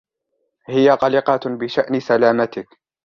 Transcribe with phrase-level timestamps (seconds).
[0.69, 2.67] هي قلقة بشأن سلامتك.